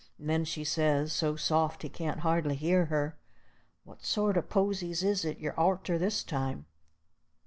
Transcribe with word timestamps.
And 0.17 0.27
then 0.31 0.45
she 0.45 0.63
says, 0.63 1.13
so 1.13 1.35
soft 1.35 1.83
he 1.83 1.89
can't 1.89 2.21
hardly 2.21 2.55
hear 2.55 2.85
her, 2.85 3.19
"What 3.83 4.03
sort 4.03 4.35
o' 4.35 4.41
posies 4.41 5.03
is 5.03 5.23
it 5.25 5.37
you're 5.37 5.59
arter 5.59 5.99
this 5.99 6.23
time?" 6.23 6.65